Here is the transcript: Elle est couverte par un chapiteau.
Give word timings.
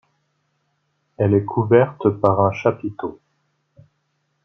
Elle 1.17 1.35
est 1.35 1.43
couverte 1.45 2.09
par 2.09 2.41
un 2.41 2.51
chapiteau. 2.51 3.19